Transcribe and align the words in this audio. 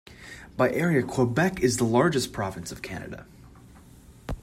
By 0.57 0.71
area, 0.71 1.03
Quebec 1.03 1.59
is 1.59 1.77
the 1.77 1.83
largest 1.83 2.33
province 2.33 2.71
of 2.71 2.81
Canada. 2.81 3.27